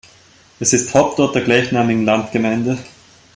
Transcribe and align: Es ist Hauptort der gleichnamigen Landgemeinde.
Es 0.59 0.73
ist 0.73 0.95
Hauptort 0.95 1.35
der 1.35 1.43
gleichnamigen 1.43 2.05
Landgemeinde. 2.05 2.79